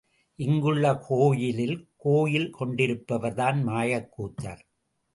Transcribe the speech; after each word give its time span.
இங்குள்ள 0.39 0.93
கோயிலில் 1.07 1.75
கோயில் 1.97 2.49
கொண்டிருப்பவர்தான் 2.59 3.59
மாயக்கூத்தர். 3.67 4.61